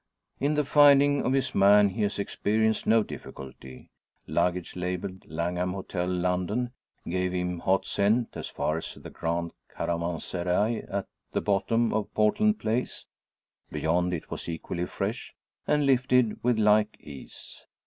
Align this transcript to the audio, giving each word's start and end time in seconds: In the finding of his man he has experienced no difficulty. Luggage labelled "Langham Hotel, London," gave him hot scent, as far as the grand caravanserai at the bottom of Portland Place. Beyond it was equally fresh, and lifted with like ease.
In 0.39 0.55
the 0.55 0.65
finding 0.65 1.21
of 1.23 1.33
his 1.33 1.53
man 1.53 1.89
he 1.89 2.01
has 2.01 2.17
experienced 2.17 2.87
no 2.87 3.03
difficulty. 3.03 3.91
Luggage 4.25 4.75
labelled 4.75 5.25
"Langham 5.27 5.73
Hotel, 5.73 6.07
London," 6.07 6.71
gave 7.07 7.33
him 7.33 7.59
hot 7.59 7.85
scent, 7.85 8.29
as 8.33 8.47
far 8.47 8.77
as 8.77 8.95
the 8.95 9.11
grand 9.11 9.51
caravanserai 9.69 10.77
at 10.89 11.05
the 11.33 11.41
bottom 11.41 11.93
of 11.93 12.11
Portland 12.15 12.57
Place. 12.57 13.05
Beyond 13.69 14.11
it 14.11 14.31
was 14.31 14.49
equally 14.49 14.87
fresh, 14.87 15.35
and 15.67 15.85
lifted 15.85 16.43
with 16.43 16.57
like 16.57 16.99
ease. 16.99 17.61